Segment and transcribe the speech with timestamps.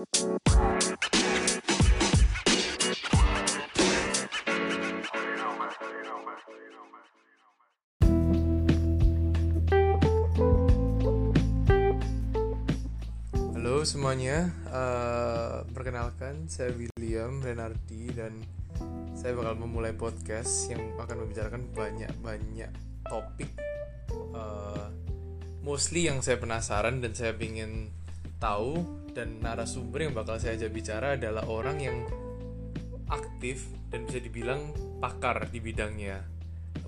[0.00, 0.08] Halo
[13.84, 18.40] semuanya, uh, perkenalkan saya William Renardi dan
[19.12, 22.72] saya bakal memulai podcast yang akan membicarakan banyak-banyak
[23.04, 23.52] topik
[24.32, 24.88] uh,
[25.60, 27.92] mostly yang saya penasaran dan saya ingin
[28.40, 28.80] tahu
[29.20, 32.08] dan narasumber yang bakal saya ajak bicara adalah orang yang
[33.12, 36.24] aktif dan bisa dibilang pakar di bidangnya.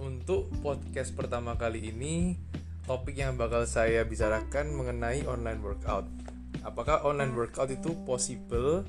[0.00, 2.40] Untuk podcast pertama kali ini,
[2.88, 6.08] topik yang bakal saya bicarakan mengenai online workout.
[6.64, 8.88] Apakah online workout itu possible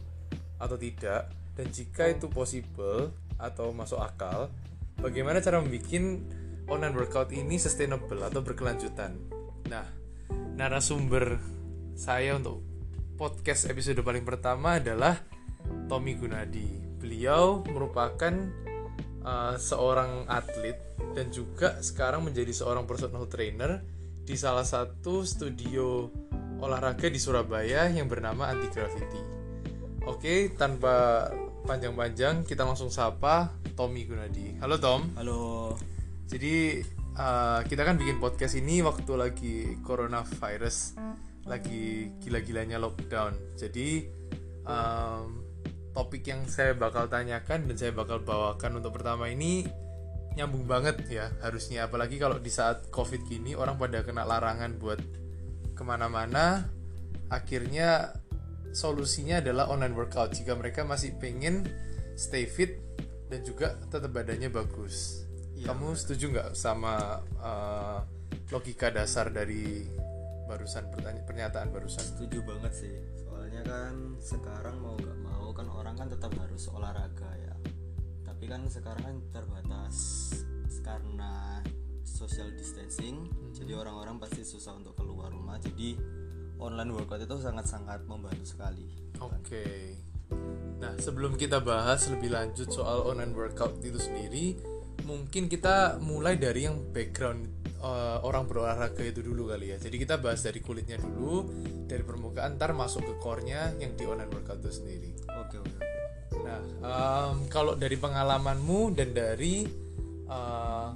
[0.63, 1.27] atau tidak?
[1.59, 4.47] Dan jika itu possible atau masuk akal,
[5.03, 5.91] bagaimana cara membuat
[6.71, 9.19] online workout ini sustainable atau berkelanjutan?
[9.67, 9.83] Nah,
[10.55, 11.43] narasumber
[11.99, 12.72] saya untuk
[13.13, 15.21] podcast episode paling pertama adalah
[15.85, 16.65] Tommy Gunadi.
[16.97, 18.33] Beliau merupakan
[19.21, 20.77] uh, seorang atlet
[21.13, 23.85] dan juga sekarang menjadi seorang personal trainer
[24.23, 26.09] di salah satu studio
[26.63, 29.21] olahraga di Surabaya yang bernama Anti Gravity.
[30.07, 31.27] Oke, tanpa
[31.63, 34.57] panjang-panjang kita langsung sapa Tommy Gunadi.
[34.59, 35.11] Halo Tom.
[35.19, 35.75] Halo.
[36.27, 36.81] Jadi
[37.19, 40.97] uh, kita kan bikin podcast ini waktu lagi coronavirus
[41.47, 43.35] lagi gila-gilanya lockdown.
[43.59, 44.07] Jadi
[44.63, 45.43] um,
[45.91, 49.67] topik yang saya bakal tanyakan dan saya bakal bawakan untuk pertama ini
[50.33, 51.85] nyambung banget ya harusnya.
[51.85, 54.99] Apalagi kalau di saat covid gini orang pada kena larangan buat
[55.73, 56.69] ke mana-mana
[57.33, 58.13] akhirnya
[58.73, 60.33] solusinya adalah online workout.
[60.33, 61.69] Jika mereka masih pengen
[62.17, 62.81] stay fit
[63.29, 65.25] dan juga tetap badannya bagus.
[65.53, 68.01] Ya, kamu setuju nggak sama uh,
[68.49, 69.85] logika dasar dari
[70.53, 70.85] barusan
[71.25, 72.05] pernyataan barusan.
[72.13, 72.93] Setuju banget sih.
[73.25, 77.55] Soalnya kan sekarang mau nggak mau kan orang kan tetap harus olahraga ya.
[78.21, 79.97] Tapi kan sekarang kan terbatas
[80.85, 81.65] karena
[82.05, 83.25] social distancing.
[83.25, 83.51] Hmm.
[83.53, 85.57] jadi orang-orang pasti susah untuk keluar rumah.
[85.57, 85.97] Jadi
[86.61, 88.85] online workout itu sangat-sangat membantu sekali.
[89.17, 89.33] Oke.
[89.41, 89.77] Okay.
[90.83, 94.59] nah sebelum kita bahas lebih lanjut soal online workout itu sendiri
[95.07, 97.47] mungkin kita mulai dari yang background
[97.83, 99.77] uh, orang berolahraga itu dulu kali ya.
[99.77, 101.45] Jadi kita bahas dari kulitnya dulu
[101.85, 105.11] dari permukaan ntar masuk ke core-nya yang di online workout itu sendiri.
[105.27, 105.75] Oke okay, oke.
[105.77, 105.87] Okay.
[106.43, 109.67] nah um, kalau dari pengalamanmu dan dari
[110.31, 110.89] uh,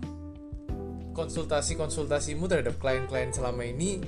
[1.14, 4.02] konsultasi-konsultasimu terhadap klien-klien selama ini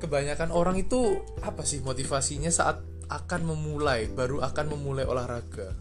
[0.00, 5.76] kebanyakan orang itu apa sih motivasinya saat akan memulai baru akan memulai olahraga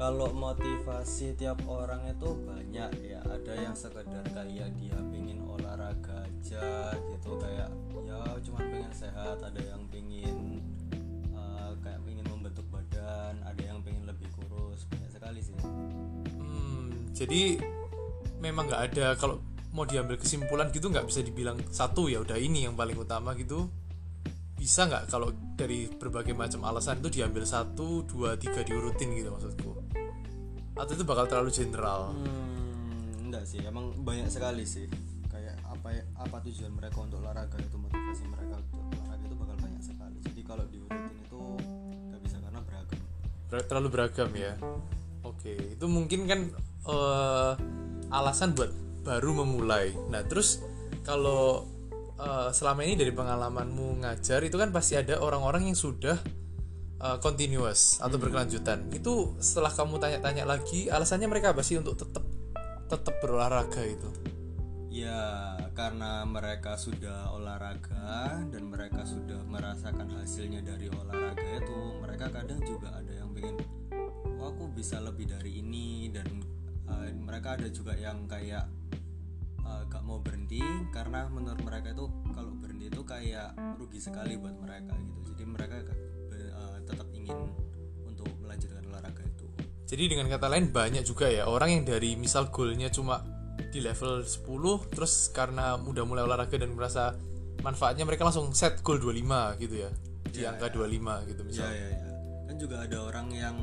[0.00, 3.20] kalau motivasi tiap orang itu banyak ya.
[3.20, 7.68] Ada yang sekedar kayak dia pengen olahraga aja gitu kayak
[8.08, 10.64] ya cuma pengen sehat ada yang pengen
[11.36, 15.52] uh, kayak pengen membentuk badan ada yang pengen lebih kurus banyak sekali sih.
[15.60, 17.60] Hmm, jadi
[18.40, 19.06] memang nggak ada.
[19.20, 19.44] Kalau
[19.76, 23.68] mau diambil kesimpulan gitu nggak bisa dibilang satu ya udah ini yang paling utama gitu.
[24.56, 25.28] Bisa nggak kalau
[25.60, 29.89] dari berbagai macam alasan itu diambil satu dua tiga diurutin gitu maksudku
[30.80, 32.16] atau itu bakal terlalu general.
[32.16, 34.88] Hmm, enggak sih emang banyak sekali sih.
[35.28, 39.56] Kayak apa ya, apa tujuan mereka untuk olahraga itu motivasi mereka untuk olahraga itu bakal
[39.60, 40.18] banyak sekali.
[40.24, 41.42] Jadi kalau diurutin itu
[42.08, 43.00] nggak bisa karena beragam.
[43.68, 44.52] Terlalu beragam ya?
[45.20, 46.40] Oke itu mungkin kan
[46.88, 47.52] uh,
[48.08, 48.72] alasan buat
[49.04, 49.92] baru memulai.
[50.12, 50.60] Nah, terus
[51.04, 51.64] kalau
[52.20, 56.20] uh, selama ini dari pengalamanmu ngajar itu kan pasti ada orang-orang yang sudah
[57.00, 58.24] uh, continuous atau hmm.
[58.28, 58.78] berkelanjutan.
[58.92, 62.24] Itu setelah kamu tanya-tanya lagi, alasannya mereka apa sih untuk tetap
[62.86, 64.10] tetap berolahraga itu?
[64.90, 72.58] Ya, karena mereka sudah olahraga dan mereka sudah merasakan hasilnya dari olahraga itu, mereka kadang
[72.66, 73.62] juga ada yang pengen,
[74.42, 76.26] oh aku bisa lebih dari ini dan
[76.90, 78.66] uh, mereka ada juga yang kayak
[79.62, 80.58] uh, gak mau berhenti
[80.90, 85.76] karena menurut mereka itu kalau berhenti itu kayak rugi sekali buat mereka gitu jadi mereka
[87.30, 87.48] ingin
[88.06, 89.46] untuk melanjutkan olahraga itu
[89.86, 93.22] jadi dengan kata lain banyak juga ya orang yang dari misal goalnya cuma
[93.70, 97.14] di level 10 terus karena udah mulai olahraga dan merasa
[97.62, 99.90] manfaatnya mereka langsung set goal 25 gitu ya
[100.30, 100.88] di ya, angka ya.
[100.88, 102.14] 25 gitu misalnya ya, ya, ya.
[102.48, 103.56] kan juga ada orang yang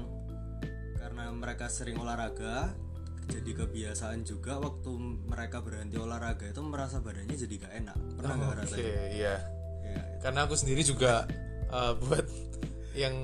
[0.99, 2.71] karena mereka sering olahraga
[3.27, 4.91] jadi kebiasaan juga waktu
[5.27, 9.35] mereka berhenti olahraga itu merasa badannya jadi gak enak pernah oh, nggak okay, iya.
[9.83, 11.27] iya karena aku sendiri juga
[11.71, 12.25] uh, buat
[12.97, 13.15] yang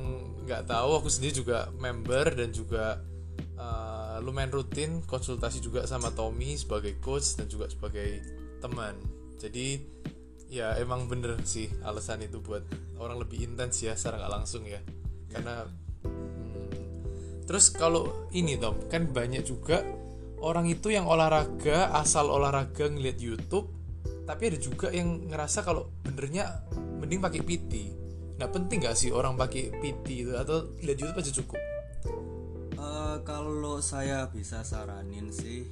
[0.46, 3.02] nggak tahu aku sendiri juga member dan juga
[3.58, 8.22] uh, lumayan rutin konsultasi juga sama Tommy sebagai coach dan juga sebagai
[8.62, 8.94] teman.
[9.42, 9.82] Jadi
[10.54, 12.62] ya emang bener sih alasan itu buat
[13.02, 14.80] orang lebih intens ya secara nggak langsung ya.
[15.34, 15.66] Karena
[16.06, 19.82] hmm, terus kalau ini Tom kan banyak juga
[20.44, 23.72] orang itu yang olahraga asal olahraga ngeliat YouTube
[24.24, 26.64] tapi ada juga yang ngerasa kalau benernya
[27.00, 28.03] mending pakai PT
[28.44, 30.36] nah penting nggak sih orang pakai PT itu?
[30.36, 31.62] Atau lihat YouTube aja cukup?
[32.76, 35.64] Eh, kalau saya bisa saranin sih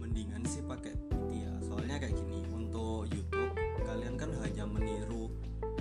[0.00, 1.52] mendingan sih pakai PT ya.
[1.60, 3.52] Soalnya kayak gini untuk YouTube
[3.84, 5.28] kalian kan hanya meniru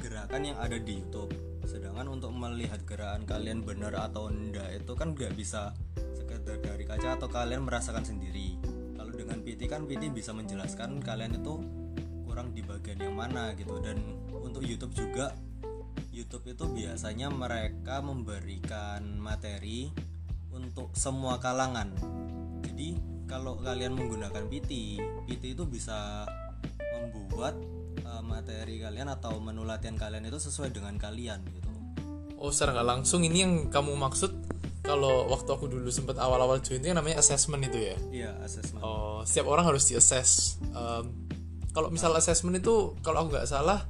[0.03, 1.31] gerakan yang ada di YouTube.
[1.63, 5.71] Sedangkan untuk melihat gerakan kalian benar atau enggak itu kan nggak bisa
[6.19, 8.59] sekedar dari kaca atau kalian merasakan sendiri.
[8.99, 11.63] Kalau dengan PT kan PT bisa menjelaskan kalian itu
[12.27, 13.79] kurang di bagian yang mana gitu.
[13.79, 14.03] Dan
[14.35, 15.31] untuk YouTube juga
[16.15, 19.91] YouTube itu biasanya mereka memberikan materi
[20.55, 21.91] untuk semua kalangan.
[22.63, 22.95] Jadi
[23.27, 24.71] kalau kalian menggunakan PT,
[25.27, 26.23] PT itu bisa
[26.95, 27.59] membuat
[28.07, 31.67] uh, materi kalian atau menu latihan kalian itu sesuai dengan kalian gitu.
[32.35, 34.31] oh secara nggak langsung ini yang kamu maksud
[34.85, 38.85] kalau waktu aku dulu sempat awal-awal join itu yang namanya assessment itu ya Iya, assessment.
[38.85, 40.61] Oh, setiap orang harus di assess.
[41.73, 43.83] kalau misal assessment itu kalau aku nggak salah,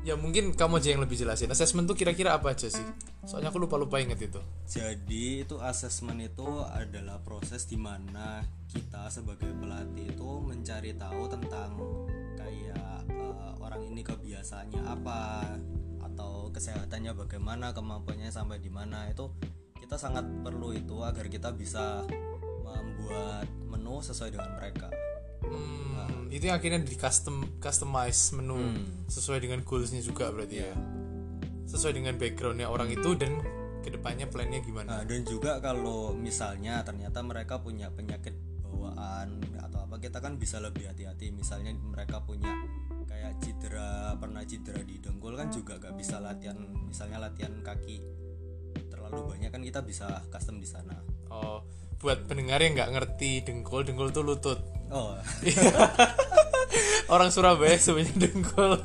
[0.00, 1.52] ya mungkin kamu aja yang lebih jelasin.
[1.52, 2.84] Assessment tuh kira-kira apa aja sih?
[3.28, 4.40] Soalnya aku lupa-lupa inget itu.
[4.64, 11.70] Jadi itu assessment itu adalah proses di mana kita sebagai pelatih itu mencari tahu tentang
[12.40, 15.20] kayak eh, orang ini kebiasaannya apa
[16.10, 19.28] atau kesehatannya bagaimana, kemampuannya sampai di mana itu
[19.80, 22.04] kita sangat perlu itu agar kita bisa
[22.64, 24.88] membuat menu sesuai dengan mereka.
[25.40, 28.58] Hmm, itu yang akhirnya di custom customize menu
[29.10, 30.72] sesuai dengan goalsnya juga berarti ya.
[31.66, 33.38] Sesuai dengan backgroundnya orang itu dan
[33.80, 35.00] ke depannya plannya gimana?
[35.00, 40.62] Nah, dan juga kalau misalnya ternyata mereka punya penyakit bawaan atau apa kita kan bisa
[40.62, 42.48] lebih hati-hati misalnya mereka punya
[43.10, 46.56] kayak cedera pernah cedera di dengkul kan juga gak bisa latihan
[46.86, 47.98] misalnya latihan kaki
[48.86, 50.94] terlalu banyak kan kita bisa custom di sana
[51.30, 51.62] Oh,
[52.02, 54.58] buat pendengar yang nggak ngerti dengkul, dengkul tuh lutut.
[54.90, 55.16] Oh
[57.14, 58.78] Orang Surabaya sebenarnya dengkul.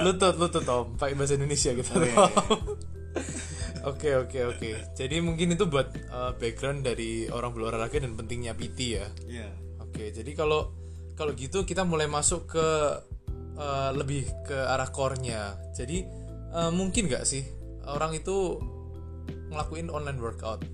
[0.00, 0.96] lutut, lutut Om.
[0.96, 1.92] Pakai bahasa Indonesia gitu.
[3.86, 4.98] Oke, oke, oke.
[4.98, 9.06] Jadi mungkin itu buat uh, background dari orang berolahraga dan pentingnya PT ya.
[9.30, 9.46] iya
[9.78, 10.74] Oke, jadi kalau
[11.14, 12.66] kalau gitu kita mulai masuk ke
[13.54, 15.54] uh, lebih ke arah core-nya.
[15.70, 16.02] Jadi
[16.50, 17.46] uh, mungkin nggak sih
[17.86, 18.58] orang itu
[19.54, 20.66] ngelakuin online workout?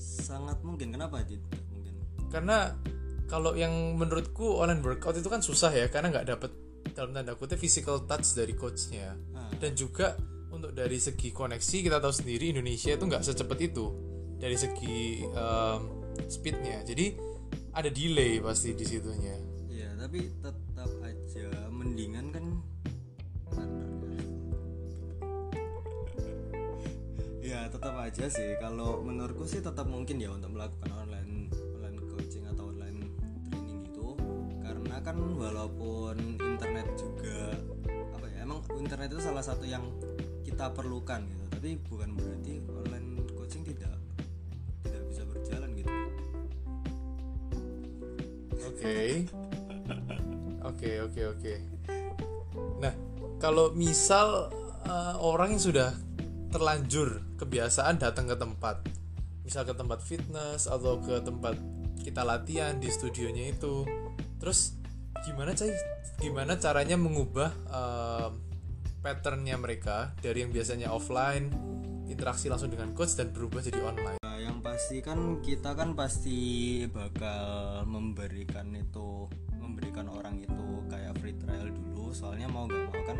[0.00, 1.36] sangat mungkin kenapa mungkin
[2.30, 2.78] karena
[3.30, 6.50] kalau yang menurutku online workout itu kan susah ya karena nggak dapet
[6.94, 9.14] dalam tanda kutip physical touch dari coachnya.
[9.36, 9.50] Ah.
[9.60, 10.16] dan juga
[10.50, 13.86] untuk dari segi koneksi kita tahu sendiri Indonesia itu nggak secepat itu
[14.40, 16.82] dari segi um, speednya.
[16.82, 17.14] Jadi
[17.70, 19.36] ada delay pasti di situnya.
[19.70, 22.46] Iya, tapi tetap aja mendingan kan
[27.50, 28.54] Ya, tetap aja sih.
[28.62, 30.99] Kalau menurutku sih tetap mungkin ya untuk melakukan
[35.40, 37.56] walaupun internet juga
[38.12, 39.80] apa ya, emang internet itu salah satu yang
[40.44, 41.44] kita perlukan gitu.
[41.56, 43.96] Tapi bukan berarti online coaching tidak
[44.84, 45.92] tidak bisa berjalan gitu.
[48.68, 48.96] Oke.
[50.60, 51.54] Oke, oke, oke.
[52.80, 52.92] Nah,
[53.40, 54.52] kalau misal
[54.84, 55.90] uh, orang yang sudah
[56.52, 58.76] terlanjur kebiasaan datang ke tempat,
[59.44, 61.56] misal ke tempat fitness atau ke tempat
[62.00, 63.84] kita latihan di studionya itu,
[64.40, 64.79] terus
[65.24, 65.72] gimana cai?
[66.20, 68.32] Gimana caranya mengubah um,
[69.00, 71.48] patternnya mereka dari yang biasanya offline
[72.10, 74.18] interaksi langsung dengan coach dan berubah jadi online?
[74.20, 81.36] Nah, yang pasti kan kita kan pasti bakal memberikan itu memberikan orang itu kayak free
[81.38, 83.18] trial dulu soalnya mau nggak mau kan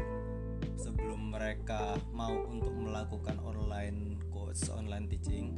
[0.74, 5.54] sebelum mereka mau untuk melakukan online coach online teaching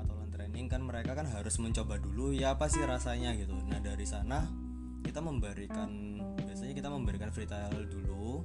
[0.00, 3.78] atau online training kan mereka kan harus mencoba dulu ya apa sih rasanya gitu nah
[3.78, 4.65] dari sana
[5.04, 8.44] kita memberikan biasanya kita memberikan free trial dulu.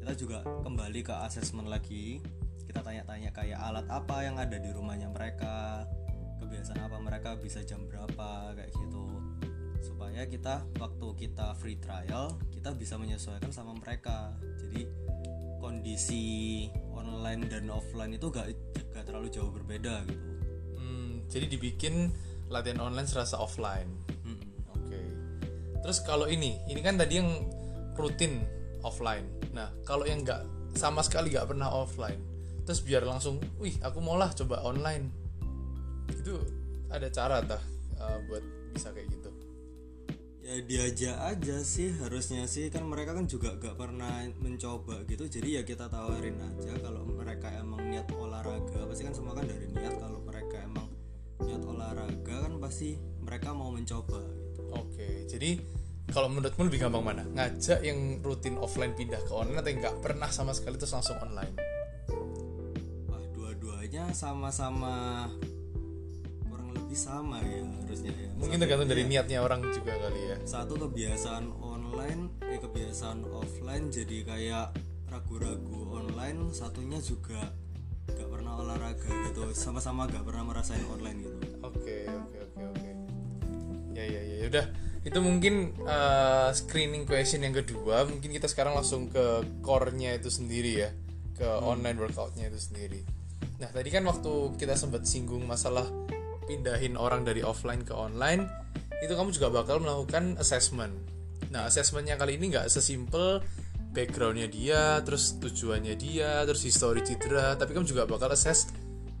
[0.00, 2.20] Kita juga kembali ke assessment lagi.
[2.64, 5.84] Kita tanya-tanya kayak alat apa yang ada di rumahnya mereka
[6.40, 9.06] kebiasaan apa mereka bisa jam berapa kayak gitu.
[9.84, 14.32] Supaya kita waktu kita free trial kita bisa menyesuaikan sama mereka.
[14.60, 14.88] Jadi
[15.60, 16.66] kondisi
[16.96, 18.48] online dan offline itu gak,
[18.96, 20.30] gak terlalu jauh berbeda gitu.
[20.80, 22.10] Hmm, jadi dibikin
[22.48, 23.92] latihan online serasa offline.
[25.80, 27.28] Terus kalau ini, ini kan tadi yang
[27.96, 28.44] rutin
[28.84, 29.24] offline.
[29.52, 30.44] Nah, kalau yang nggak
[30.76, 32.20] sama sekali nggak pernah offline,
[32.64, 35.10] terus biar langsung, wih, aku mau lah coba online.
[36.12, 36.36] Itu
[36.90, 37.62] ada cara tah
[38.00, 38.44] uh, buat
[38.74, 39.30] bisa kayak gitu.
[40.40, 45.60] ya diajak aja sih harusnya sih kan mereka kan juga gak pernah mencoba gitu jadi
[45.60, 50.00] ya kita tawarin aja kalau mereka emang niat olahraga pasti kan semua kan dari niat
[50.02, 50.90] kalau mereka emang
[51.46, 54.39] niat olahraga kan pasti mereka mau mencoba
[54.74, 55.60] oke jadi
[56.10, 57.22] kalau menurutmu lebih gampang mana?
[57.22, 61.54] Ngajak yang rutin offline pindah ke online atau nggak pernah sama sekali terus langsung online?
[63.06, 65.30] Wah dua-duanya sama-sama
[66.50, 68.30] kurang lebih sama ya harusnya ya.
[68.34, 69.10] Mungkin Satu- tergantung dari iya.
[69.22, 70.36] niatnya orang juga kali ya.
[70.42, 74.66] Satu kebiasaan online eh kebiasaan offline jadi kayak
[75.14, 77.54] ragu-ragu online satunya juga
[78.10, 81.38] gak pernah olahraga gitu sama-sama gak pernah merasain online gitu.
[81.62, 82.90] Oke oke oke oke.
[83.94, 84.66] Ya ya ya udah
[85.00, 88.04] itu mungkin uh, screening question yang kedua.
[88.04, 90.90] Mungkin kita sekarang langsung ke core-nya itu sendiri ya
[91.40, 93.00] ke online workoutnya itu sendiri.
[93.64, 95.88] Nah tadi kan waktu kita sempat singgung masalah
[96.44, 98.44] pindahin orang dari offline ke online
[99.00, 100.92] itu kamu juga bakal melakukan assessment.
[101.48, 103.40] Nah assessmentnya kali ini nggak sesimpel
[103.96, 108.70] backgroundnya dia terus tujuannya dia terus history cedera tapi kamu juga bakal assess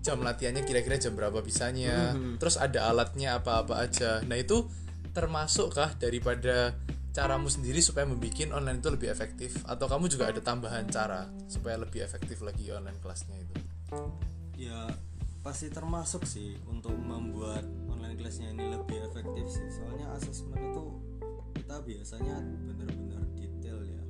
[0.04, 2.12] jam latihannya kira-kira jam berapa bisanya.
[2.36, 4.20] Terus ada alatnya apa-apa aja.
[4.28, 4.68] Nah itu
[5.10, 6.74] termasukkah daripada
[7.10, 9.58] caramu sendiri supaya membuat online itu lebih efektif?
[9.66, 13.54] Atau kamu juga ada tambahan cara supaya lebih efektif lagi online kelasnya itu?
[14.54, 14.90] Ya
[15.40, 19.66] pasti termasuk sih untuk membuat online kelasnya ini lebih efektif sih.
[19.72, 20.84] Soalnya asesmen itu
[21.58, 22.36] kita biasanya
[22.78, 24.02] benar-benar detail ya.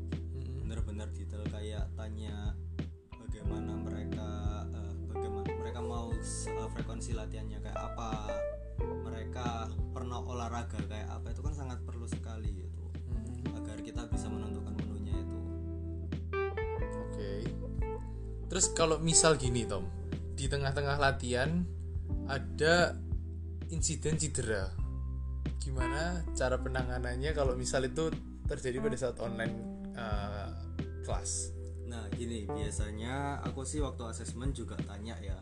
[0.61, 2.53] Benar-benar detail kayak tanya
[3.17, 4.29] bagaimana mereka
[4.77, 8.11] eh, bagaimana mereka mau eh, frekuensi latihannya kayak apa
[9.03, 12.83] mereka pernah olahraga kayak apa itu kan sangat perlu sekali gitu
[13.57, 15.39] agar kita bisa menentukan menunya itu
[17.11, 17.33] Oke.
[18.51, 19.87] Terus kalau misal gini Tom,
[20.35, 21.63] di tengah-tengah latihan
[22.31, 22.95] ada
[23.71, 24.71] insiden cedera.
[25.59, 28.11] Gimana cara penanganannya kalau misal itu
[28.47, 29.55] terjadi pada saat online
[29.95, 30.51] uh,
[31.03, 31.55] kelas?
[31.91, 35.39] Nah gini biasanya aku sih waktu asesmen juga tanya ya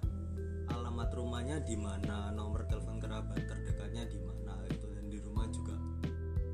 [0.73, 2.88] alamat rumahnya di mana nomor telepon
[3.19, 5.75] kerabat terdekatnya di mana gitu dan di rumah juga.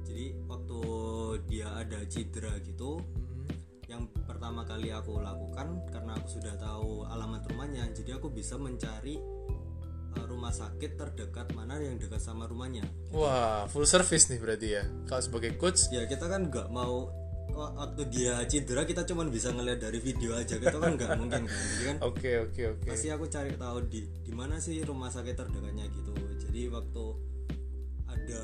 [0.09, 0.81] Jadi waktu
[1.45, 3.05] dia ada cedera gitu
[3.85, 9.21] yang pertama kali aku lakukan karena aku sudah tahu alamat rumahnya jadi aku bisa mencari
[10.17, 12.89] uh, rumah sakit terdekat mana yang dekat sama rumahnya.
[13.13, 14.89] Wah, full service nih berarti ya.
[15.05, 17.13] Kalau sebagai coach, ya kita kan nggak mau
[17.53, 21.61] waktu dia cedera kita cuman bisa ngeliat dari video aja gitu kan nggak mungkin kan
[21.77, 21.97] jadi kan?
[22.09, 22.89] Oke oke oke.
[22.89, 26.14] pasti aku cari tahu di di mana sih rumah sakit terdekatnya gitu
[26.55, 27.05] jadi waktu
[28.07, 28.43] ada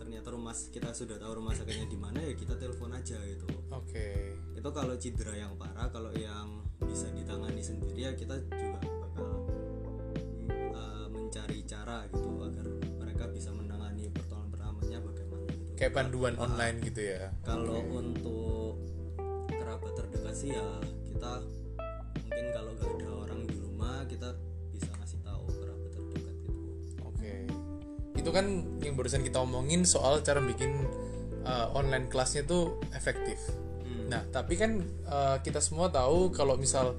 [0.00, 3.44] ternyata rumah kita sudah tahu rumah sakitnya di mana ya kita telepon aja gitu
[3.76, 4.40] Oke.
[4.56, 9.28] itu kalau cedera yang parah kalau yang bisa ditangani sendiri ya kita juga bakal
[10.72, 12.66] uh, mencari cara gitu agar
[13.04, 17.36] mereka bisa menangani pertolongan pertamanya bagaimana gitu Kayak panduan online gitu ya.
[17.44, 18.80] kalau untuk
[19.44, 20.68] kerabat terdekat sih ya
[21.12, 21.44] kita
[22.16, 22.89] mungkin kalau gak
[28.30, 30.86] Itu kan yang barusan kita omongin soal cara bikin
[31.42, 33.42] uh, online kelasnya tuh efektif.
[33.82, 34.06] Hmm.
[34.06, 36.94] Nah, tapi kan uh, kita semua tahu kalau misal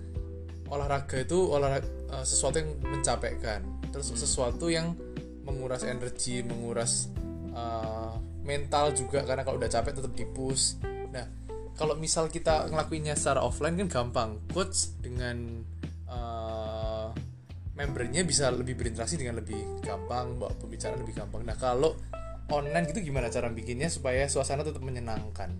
[0.67, 3.63] olahraga itu olahraga uh, sesuatu yang mencapaikan,
[3.95, 4.91] terus sesuatu yang
[5.47, 7.07] menguras energi, menguras
[7.55, 10.83] uh, mental juga karena kalau udah capek tetap dipush.
[11.15, 11.31] Nah,
[11.79, 14.29] kalau misal kita ngelakuinnya secara offline kan gampang.
[14.51, 15.63] Coach dengan
[17.75, 21.41] membernya bisa lebih berinteraksi dengan lebih gampang, bawa pembicaraan lebih gampang.
[21.47, 21.95] Nah, kalau
[22.51, 25.55] online gitu gimana cara bikinnya supaya suasana tetap menyenangkan?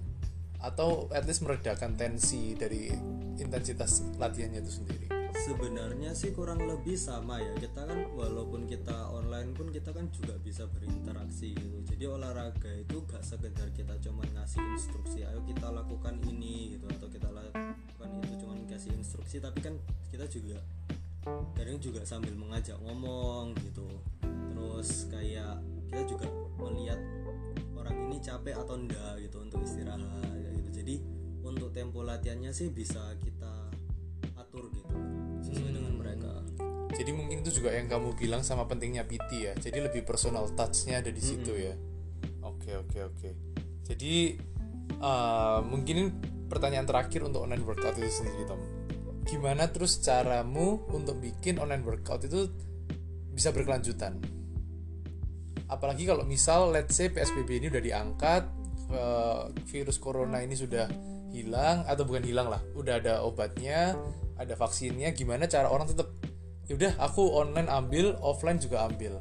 [0.61, 2.91] Atau at least meredakan tensi dari
[3.39, 5.21] intensitas latihannya itu sendiri?
[5.41, 10.37] sebenarnya sih kurang lebih sama ya kita kan walaupun kita online pun kita kan juga
[10.37, 16.21] bisa berinteraksi gitu jadi olahraga itu gak sekedar kita cuma ngasih instruksi ayo kita lakukan
[16.29, 19.73] ini gitu atau kita lakukan itu cuma kasih instruksi tapi kan
[20.13, 20.61] kita juga
[21.53, 23.85] kadang juga sambil mengajak ngomong gitu
[24.49, 26.25] terus kayak kita juga
[26.57, 26.97] melihat
[27.77, 30.01] orang ini capek atau enggak gitu untuk istirahat
[30.57, 30.95] gitu jadi
[31.41, 33.69] untuk tempo latihannya sih bisa kita
[34.37, 34.95] atur gitu
[35.45, 36.31] sesuai dengan mereka
[36.91, 39.53] Jadi mungkin itu juga yang kamu bilang sama pentingnya PT ya.
[39.55, 41.73] Jadi lebih personal touch-nya ada di situ ya.
[42.43, 43.29] Oke oke oke.
[43.87, 44.35] Jadi
[44.99, 46.19] uh, mungkin
[46.51, 48.59] pertanyaan terakhir untuk online workout itu sendiri Tom.
[49.25, 52.49] Gimana terus caramu untuk bikin online workout itu
[53.31, 54.17] bisa berkelanjutan?
[55.71, 58.43] Apalagi kalau misal let's say PSBB ini udah diangkat,
[58.91, 60.89] uh, virus corona ini sudah
[61.31, 63.95] hilang atau bukan hilang lah, udah ada obatnya,
[64.35, 65.15] ada vaksinnya.
[65.15, 66.11] Gimana cara orang tetap
[66.67, 69.15] yaudah aku online ambil, offline juga ambil.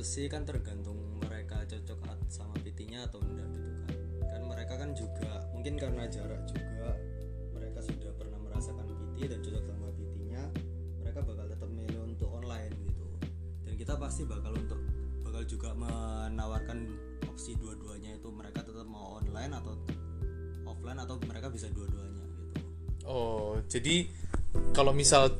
[0.00, 3.96] Sih kan tergantung mereka cocok sama PT-nya atau enggak gitu kan.
[4.30, 6.96] Kan mereka kan juga mungkin karena jarak juga
[7.52, 10.42] mereka sudah pernah merasakan PT dan cocok sama PT-nya
[11.00, 13.06] mereka bakal tetap milih untuk online gitu.
[13.66, 14.80] Dan kita pasti bakal untuk
[15.24, 16.78] bakal juga menawarkan
[17.30, 19.78] opsi dua-duanya itu mereka tetap mau online atau
[20.66, 22.44] offline atau mereka bisa dua-duanya gitu.
[23.06, 24.08] Oh, jadi
[24.74, 25.34] kalau misal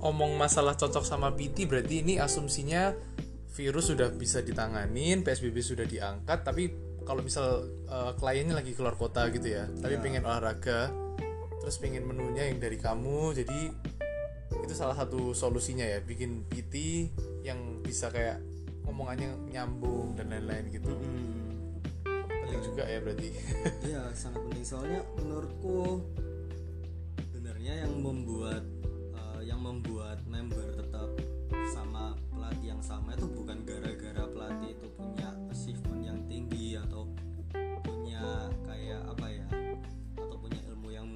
[0.00, 2.92] omong masalah cocok sama PT berarti ini asumsinya
[3.56, 6.68] virus sudah bisa ditanganin, PSBB sudah diangkat, tapi
[7.08, 10.92] kalau misal eh, kliennya lagi keluar kota gitu ya, tapi pengen olahraga,
[11.64, 13.72] terus pengen menunya yang dari kamu, jadi
[14.60, 16.74] itu salah satu solusinya ya, bikin PT
[17.48, 18.44] yang bisa kayak
[18.84, 20.94] ngomongannya nyambung dan lain-lain gitu.
[22.04, 23.28] Penting juga ya berarti.
[23.90, 26.02] Iya sangat penting soalnya menurutku
[27.30, 28.62] sebenarnya yang membuat
[29.14, 31.10] eh, yang membuat member tetap
[32.46, 37.10] pelatih yang sama itu bukan gara-gara pelatih itu punya achievement yang tinggi atau
[37.82, 38.22] punya
[38.62, 39.46] kayak apa ya
[40.14, 41.10] atau punya ilmu yang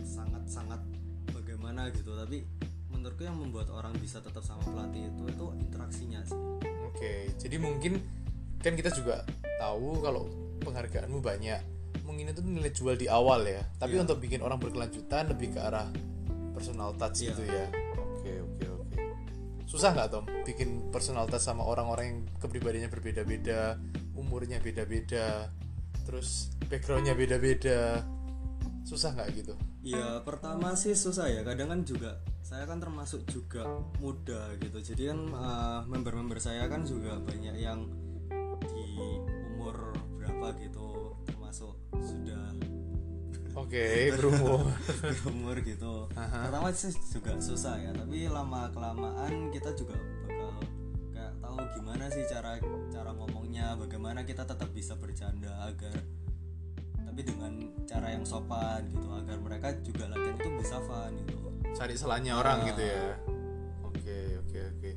[0.00, 0.80] sangat-sangat
[1.28, 2.48] bagaimana gitu tapi
[2.88, 6.40] menurutku yang membuat orang bisa tetap sama pelatih itu itu interaksinya sih
[6.88, 8.00] Oke, jadi mungkin
[8.64, 9.28] kan kita juga
[9.60, 10.32] tahu kalau
[10.64, 11.60] penghargaanmu banyak.
[12.08, 13.60] Mungkin itu nilai jual di awal ya.
[13.76, 15.92] Tapi untuk bikin orang berkelanjutan lebih ke arah
[16.56, 17.36] personal touch Iya.
[17.36, 17.68] gitu ya.
[19.76, 23.76] Susah nggak Tom bikin personal touch sama orang-orang yang kepribadiannya berbeda-beda,
[24.16, 25.52] umurnya beda-beda,
[26.08, 28.00] terus backgroundnya beda-beda.
[28.88, 29.52] Susah nggak gitu?
[29.84, 33.68] Ya pertama sih susah ya kadang kan juga saya kan termasuk juga
[34.00, 37.84] muda gitu jadi kan eh, member-member saya kan juga banyak yang
[38.64, 39.20] di
[39.52, 42.54] umur berapa gitu termasuk sudah
[43.56, 43.84] Oke,
[44.20, 44.68] berumur.
[45.00, 46.04] berumur gitu.
[46.12, 49.96] Pertama sih juga susah ya tapi lama kelamaan kita juga
[50.28, 50.60] bakal
[51.16, 52.60] kayak tahu gimana sih cara
[52.92, 55.96] cara ngomongnya bagaimana kita tetap bisa bercanda agar
[57.00, 57.52] tapi dengan
[57.88, 61.48] cara yang sopan gitu agar mereka juga latihan itu bisa fun gitu.
[61.72, 63.16] Cari salahnya orang gitu ya.
[63.88, 64.90] Oke oke oke.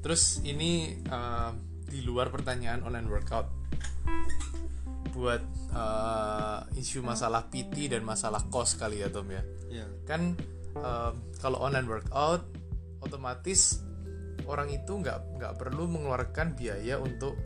[0.00, 1.50] Terus ini eh,
[1.84, 3.60] di luar pertanyaan online workout
[5.10, 5.42] buat
[5.74, 9.42] eh, isu masalah PT dan masalah cost kali ya Tom ya.
[9.70, 10.34] Ya kan
[10.74, 12.46] eh, kalau online workout
[13.02, 13.82] otomatis
[14.46, 17.36] orang itu nggak nggak perlu mengeluarkan biaya untuk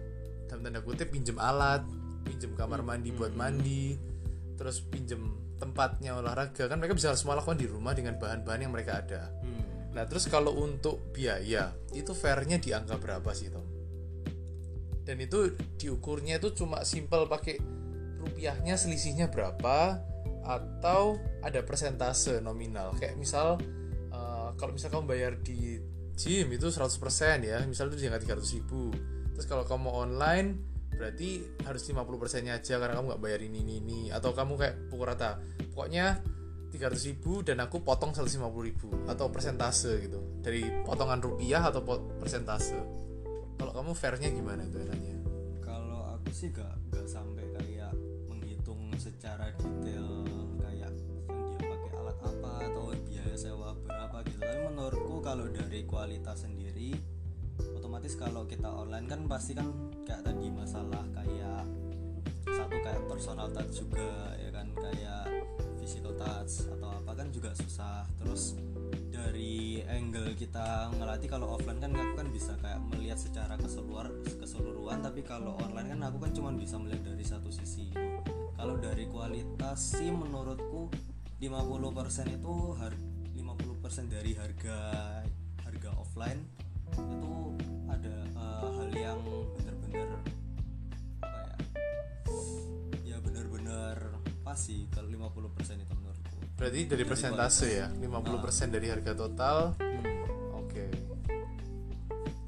[0.48, 1.82] dalam tanda kutip pinjem alat
[2.24, 3.98] pinjem kamar mandi buat mandi
[4.54, 6.70] terus pinjem tempatnya olahraga.
[6.70, 9.32] Kan mereka bisa semua lakukan di rumah dengan bahan-bahan yang mereka ada.
[9.42, 9.62] Hmm.
[9.94, 13.73] nah terus kalau untuk biaya itu fairnya di angka berapa sih Tom
[15.04, 17.60] dan itu diukurnya itu cuma simple pakai
[18.24, 20.00] rupiahnya selisihnya berapa
[20.44, 22.96] atau ada persentase nominal.
[22.96, 23.60] Kayak misal
[24.12, 25.80] eh, kalau misal kamu bayar di
[26.14, 28.92] gym itu 100% ya misal itu jangan 300 ribu.
[29.36, 30.48] Terus kalau kamu online
[30.94, 34.00] berarti harus 50% nya aja karena kamu nggak bayar ini ini ini.
[34.08, 35.36] Atau kamu kayak pukul rata
[35.76, 36.24] pokoknya
[36.72, 38.88] 300 ribu dan aku potong 150 ribu.
[39.04, 40.40] Atau persentase gitu.
[40.40, 41.84] Dari potongan rupiah atau
[42.20, 43.04] persentase
[43.54, 45.16] kalau kamu fairnya gimana itu enaknya?
[45.62, 47.94] Kalau aku sih gak gak sampai kayak
[48.26, 50.26] menghitung secara detail
[50.58, 50.92] kayak
[51.30, 54.40] dia pakai alat apa atau biaya sewa berapa gitu.
[54.42, 56.98] Tapi menurutku kalau dari kualitas sendiri
[57.78, 59.70] otomatis kalau kita online kan pasti kan
[60.02, 61.62] kayak tadi masalah kayak
[62.44, 64.66] satu kayak personal touch juga ya kan?
[64.74, 65.24] Kayak
[65.78, 68.02] physical touch atau apa kan juga susah.
[68.18, 68.58] Terus
[69.24, 75.00] dari angle kita ngelatih kalau offline kan aku kan bisa kayak melihat secara keseluruhan keseluruhan
[75.00, 78.20] tapi kalau online kan aku kan cuma bisa melihat dari satu sisi gitu.
[78.52, 80.92] kalau dari kualitas sih menurutku
[81.40, 82.92] 50% itu har
[83.32, 84.78] 50% dari harga
[85.64, 86.44] harga offline
[86.92, 87.34] itu
[87.88, 89.20] ada eh, hal yang
[89.56, 90.08] benar-benar
[91.24, 91.48] apa ya
[93.02, 96.13] ya benar-benar pas sih kalau 50% itu menurutku
[96.54, 97.86] berarti dari persentase ya?
[97.90, 99.74] 50% dari harga total?
[99.78, 100.62] Hmm.
[100.62, 100.84] oke.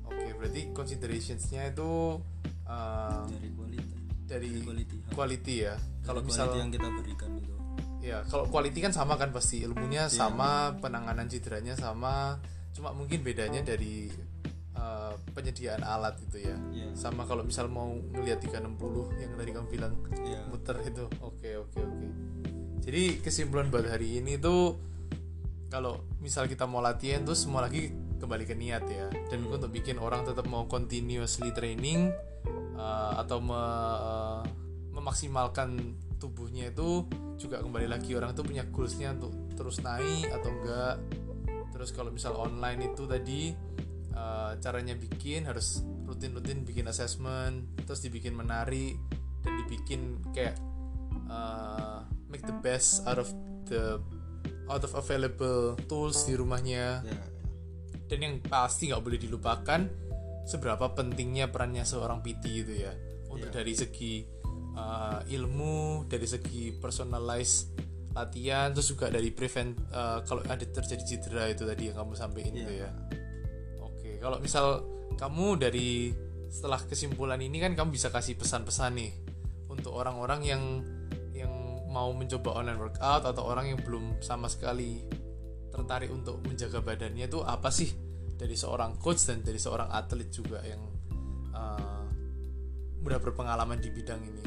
[0.07, 2.21] Oke berarti considerationsnya itu
[2.67, 3.97] uh, dari quality.
[4.27, 5.75] dari quality quality ya.
[6.07, 7.55] Kalau Dari misal yang kita berikan itu.
[8.03, 9.67] Ya kalau quality kan sama kan pasti.
[9.67, 12.39] Ilmunya sama penanganan cederanya sama.
[12.71, 14.07] Cuma mungkin bedanya dari
[14.79, 16.55] uh, penyediaan alat itu ya.
[16.71, 16.95] Iya.
[16.95, 19.93] sama kalau misal mau ngelihat 360 yang tadi kamu bilang
[20.23, 20.41] Iya.
[20.47, 21.05] muter itu.
[21.23, 22.06] Oke oke oke
[22.87, 24.79] jadi kesimpulan buat hari ini tuh
[25.67, 27.91] kalau misal kita mau latihan tuh semua lagi
[28.23, 29.11] kembali ke niat ya.
[29.27, 32.15] Dan untuk bikin orang tetap mau continuously training
[32.79, 34.47] uh, atau me-
[34.95, 37.05] memaksimalkan tubuhnya itu
[37.37, 38.15] juga kembali lagi.
[38.15, 40.97] Orang tuh punya goalsnya untuk terus naik atau enggak.
[41.75, 43.53] Terus kalau misal online itu tadi
[44.17, 48.97] uh, caranya bikin harus rutin-rutin bikin assessment terus dibikin menarik
[49.45, 50.57] dan dibikin kayak
[51.29, 53.29] uh, make the best out of
[53.67, 53.99] the
[54.67, 57.23] out of available tools di rumahnya ya
[58.07, 59.81] dan yang pasti nggak boleh dilupakan
[60.47, 62.95] seberapa pentingnya perannya seorang PT itu ya
[63.27, 63.57] untuk Iya.
[63.63, 64.15] dari segi
[64.79, 67.75] uh, ilmu dari segi personalized
[68.15, 72.55] latihan terus juga dari prevent uh, kalau ada terjadi cedera itu tadi yang kamu sampaikan
[72.55, 72.63] Iya.
[72.63, 72.91] itu ya
[73.83, 74.67] oke kalau misal
[75.19, 76.15] kamu dari
[76.47, 79.13] setelah kesimpulan ini kan kamu bisa kasih pesan-pesan nih
[79.67, 80.63] untuk orang-orang yang
[81.97, 85.01] mau mencoba online workout atau orang yang belum sama sekali
[85.73, 87.89] tertarik untuk menjaga badannya itu apa sih?
[88.37, 90.85] Dari seorang coach dan dari seorang atlet juga yang
[91.57, 92.05] uh,
[93.01, 94.45] berpengalaman di bidang ini.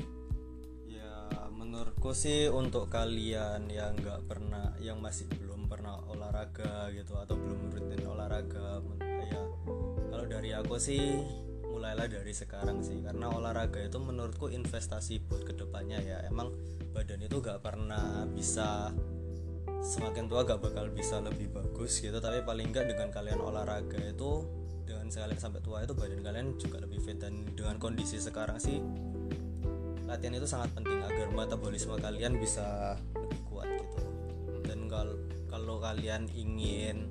[0.94, 7.34] Ya menurutku sih untuk kalian yang nggak pernah yang masih belum pernah olahraga gitu atau
[7.34, 8.82] belum rutin olahraga
[9.30, 9.42] ya
[10.10, 11.22] kalau dari aku sih
[11.80, 13.00] mulailah dari sekarang sih.
[13.00, 16.20] Karena olahraga itu menurutku investasi buat ke depannya ya.
[16.28, 16.52] Emang
[16.92, 18.92] badan itu nggak pernah bisa
[19.80, 22.20] semakin tua gak bakal bisa lebih bagus gitu.
[22.20, 24.44] Tapi paling nggak dengan kalian olahraga itu
[24.84, 27.16] dengan kalian sampai tua itu badan kalian juga lebih fit.
[27.16, 28.84] Dan dengan kondisi sekarang sih
[30.10, 34.04] latihan itu sangat penting agar metabolisme kalian bisa lebih kuat gitu.
[34.68, 35.16] Dan kalau
[35.48, 37.08] kalau kalian ingin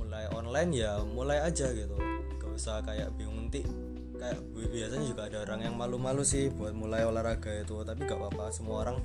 [0.00, 1.94] mulai online ya mulai aja gitu.
[2.40, 3.62] Gak usah kayak bingung nanti
[4.18, 8.18] kayak bi- biasanya juga ada orang yang malu-malu sih buat mulai olahraga itu tapi gak
[8.18, 8.98] apa-apa semua orang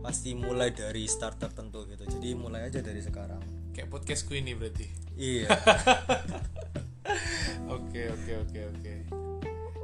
[0.00, 3.42] pasti mulai dari start tertentu gitu jadi mulai aja dari sekarang
[3.74, 4.86] kayak podcastku ini berarti
[5.18, 5.50] iya
[7.70, 8.94] Oke oke oke oke.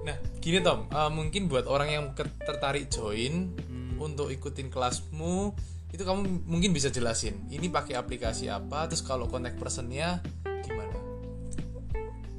[0.07, 2.05] Nah gini Tom, uh, mungkin buat orang yang
[2.43, 3.51] tertarik join
[3.99, 5.55] untuk ikutin kelasmu,
[5.91, 7.47] itu kamu mungkin bisa jelasin.
[7.51, 8.87] Ini pakai aplikasi apa?
[8.91, 10.23] Terus kalau contact personnya
[10.67, 10.95] gimana?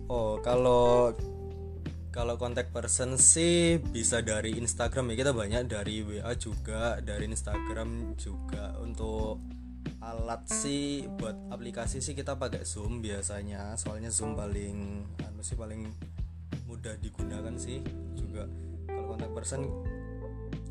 [0.07, 1.11] Oh, kalau
[2.17, 8.17] kalau kontak person sih bisa dari Instagram ya kita banyak dari WA juga, dari Instagram
[8.17, 9.37] juga untuk
[10.01, 13.77] alat sih buat aplikasi sih kita pakai Zoom biasanya.
[13.77, 15.85] Soalnya Zoom paling anu sih paling
[16.65, 17.85] mudah digunakan sih
[18.17, 18.49] juga.
[18.89, 19.69] Kalau kontak person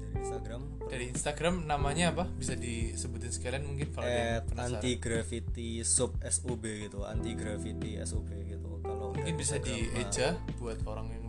[0.03, 2.27] dari Instagram Dari Instagram namanya apa?
[2.27, 8.83] Bisa disebutin sekalian mungkin kalau ada anti gravity sub sub gitu anti gravity sub gitu
[8.83, 11.26] kalau Mungkin bisa dieja buat orang yang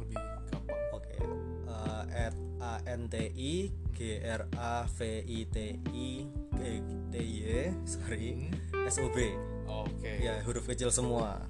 [2.68, 5.58] a n t i g r a v i t
[5.96, 6.62] i g
[7.08, 8.52] t y sorry
[8.84, 9.32] s o b
[9.68, 10.12] Oke.
[10.24, 11.44] ya huruf kecil semua.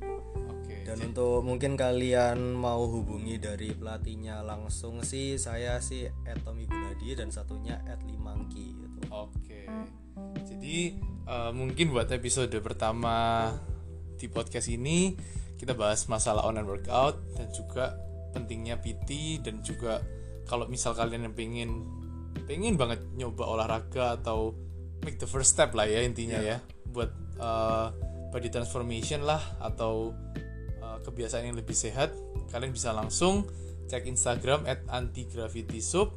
[0.49, 0.85] Oke.
[0.85, 6.65] Dan Jadi- untuk mungkin kalian mau hubungi dari pelatihnya langsung sih saya sih at Tommy
[6.65, 8.99] Gunadi dan satunya at Limangki gitu.
[9.09, 9.69] Oke.
[10.45, 10.97] Jadi
[11.29, 13.49] eh, mungkin buat episode pertama
[14.17, 15.13] di podcast ini
[15.57, 17.97] kita bahas masalah online workout dan juga
[18.33, 20.01] pentingnya PT dan juga
[20.47, 21.69] kalau misal kalian yang pengen
[22.47, 24.55] pengen banget nyoba olahraga atau
[25.03, 26.63] make the first step lah ya intinya ya.
[26.89, 27.87] Buat eh,
[28.31, 30.15] body transformation lah atau
[30.79, 32.15] eh, kebiasaan yang lebih sehat
[32.49, 33.45] kalian bisa langsung
[33.87, 36.11] cek Instagram at antigravitysub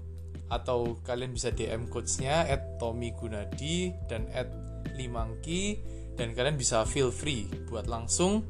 [0.50, 4.50] atau kalian bisa DM coachnya at Tommy Gunadi dan at
[4.98, 5.78] Limangki
[6.18, 8.42] dan kalian bisa feel free buat langsung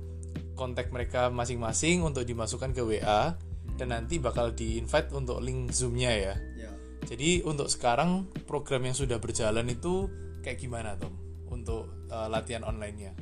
[0.57, 3.37] kontak mereka masing-masing untuk dimasukkan ke WA
[3.81, 6.69] dan nanti bakal di invite untuk link zoomnya ya Ya.
[7.09, 10.13] jadi untuk sekarang program yang sudah berjalan itu
[10.45, 11.17] kayak gimana Tom
[11.49, 13.17] untuk uh, latihan online-nya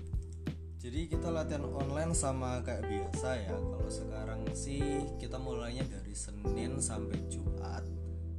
[0.79, 3.51] Jadi kita latihan online sama kayak biasa ya.
[3.51, 4.79] Kalau sekarang sih
[5.19, 7.83] kita mulainya dari Senin sampai Jumat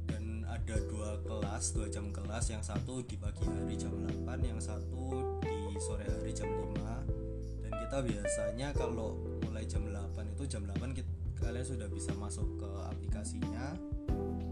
[0.08, 2.48] dan ada dua kelas, dua jam kelas.
[2.48, 5.52] Yang satu di pagi hari jam 8, yang satu di
[5.84, 6.80] sore hari jam 5.
[7.60, 12.46] Dan kita biasanya kalau mulai jam 8 itu jam 8 kita, kalian sudah bisa masuk
[12.60, 13.74] ke aplikasinya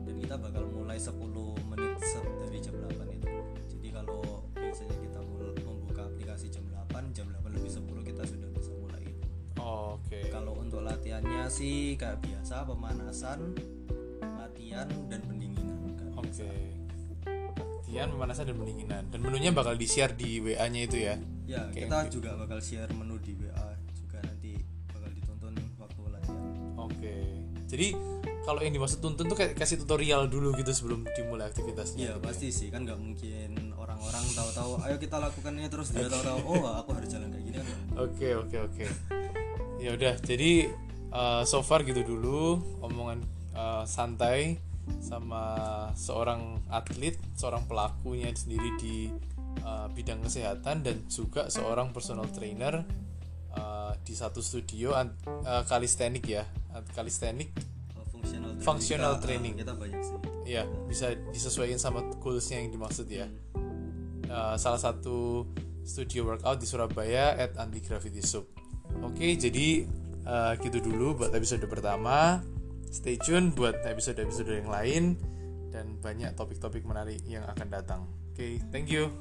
[0.09, 1.15] dan kita bakal mulai 10
[1.69, 1.95] menit
[2.41, 3.29] dari jam 8 itu.
[3.77, 5.21] Jadi kalau biasanya kita
[5.63, 9.27] membuka aplikasi jam 8, jam 8 lebih 10 kita sudah bisa mulai itu.
[9.61, 13.53] oke Kalau untuk latihannya sih kayak biasa pemanasan,
[14.21, 15.77] latihan dan pendinginan.
[16.17, 16.45] Oke biasa.
[17.89, 21.17] latihan pemanasan dan pendinginan dan menunya bakal di share di WA-nya itu ya
[21.49, 23.68] Ya, kita juga bakal share menu di WA
[27.69, 27.93] Jadi
[28.49, 32.01] kalau yang dimaksud tuntun tuh kayak kasih tutorial dulu gitu sebelum dimulai aktivitasnya.
[32.01, 32.25] Iya gitu ya?
[32.25, 36.65] pasti sih kan nggak mungkin orang-orang tahu-tahu ayo kita lakukan ini terus dia tahu-tahu oh
[36.81, 37.79] aku harus jalan kayak gini kan.
[38.01, 38.85] Oke oke oke.
[39.85, 40.17] Ya udah.
[40.25, 40.73] Jadi
[41.13, 43.21] uh, so far gitu dulu omongan
[43.53, 44.57] uh, santai
[45.05, 45.45] sama
[45.93, 49.13] seorang atlet, seorang pelakunya sendiri di
[49.61, 52.81] uh, bidang kesehatan dan juga seorang personal trainer
[53.89, 55.09] uh, di satu studio uh,
[55.65, 56.45] kalistenik ya.
[56.93, 57.49] Kalistenik
[57.97, 58.63] Oh, functional training.
[58.69, 59.55] Functional Kita- training.
[59.57, 60.19] kita banyak sih.
[60.45, 63.25] Ya bisa disesuaikan sama goalsnya yang dimaksud ya.
[64.29, 65.49] Uh, salah satu
[65.83, 68.45] studio workout di Surabaya at Anti Gravity Soup
[69.01, 69.89] oke jadi
[70.25, 72.45] uh, gitu dulu buat episode pertama.
[72.89, 75.05] Stay tune buat episode-episode yang lain
[75.69, 78.01] dan banyak topik-topik menarik yang akan datang.
[78.33, 79.13] Oke thank you